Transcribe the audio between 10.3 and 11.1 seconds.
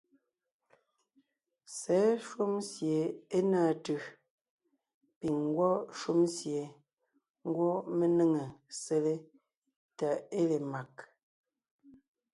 é le mag.